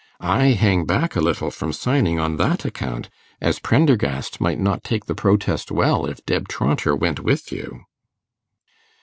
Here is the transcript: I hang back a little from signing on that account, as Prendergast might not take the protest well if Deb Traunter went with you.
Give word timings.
I 0.19 0.45
hang 0.53 0.85
back 0.85 1.15
a 1.15 1.21
little 1.21 1.51
from 1.51 1.73
signing 1.73 2.17
on 2.19 2.37
that 2.37 2.65
account, 2.65 3.11
as 3.39 3.59
Prendergast 3.59 4.41
might 4.41 4.57
not 4.59 4.83
take 4.83 5.05
the 5.05 5.13
protest 5.13 5.69
well 5.71 6.07
if 6.07 6.25
Deb 6.25 6.47
Traunter 6.47 6.95
went 6.95 7.19
with 7.19 7.51
you. 7.51 7.83